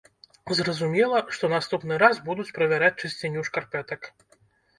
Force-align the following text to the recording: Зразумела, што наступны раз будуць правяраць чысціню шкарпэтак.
Зразумела, 0.59 1.19
што 1.37 1.49
наступны 1.55 1.99
раз 2.05 2.15
будуць 2.31 2.47
правяраць 2.57 2.91
чысціню 3.01 3.45
шкарпэтак. 3.53 4.11